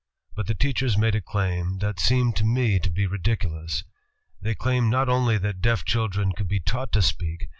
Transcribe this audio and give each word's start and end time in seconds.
But 0.35 0.47
the 0.47 0.55
teachers 0.55 0.97
made 0.97 1.13
a 1.13 1.21
claim 1.21 1.77
that 1.77 1.99
seemed 1.99 2.35
to 2.37 2.43
me 2.43 2.79
to 2.79 2.89
be 2.89 3.05
ridiculous. 3.05 3.83
They 4.41 4.55
claimed 4.55 4.89
not 4.89 5.09
only 5.09 5.37
that 5.37 5.61
deaf 5.61 5.85
children 5.85 6.31
could 6.31 6.47
be 6.47 6.59
taught 6.59 6.91
to 6.93 7.03
speak 7.03 7.49